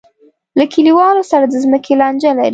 له 0.57 0.65
کلیوالو 0.73 1.23
سره 1.31 1.45
د 1.47 1.53
ځمکې 1.63 1.93
لانجه 2.01 2.31
لري. 2.37 2.49